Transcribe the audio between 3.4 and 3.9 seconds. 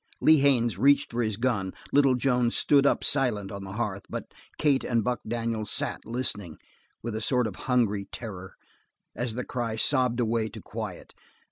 on the